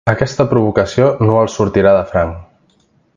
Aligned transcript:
Aquesta 0.11 0.45
provocació 0.53 1.09
no 1.27 1.37
els 1.43 1.59
sortirà 1.59 1.95
de 1.99 2.03
franc. 2.15 2.41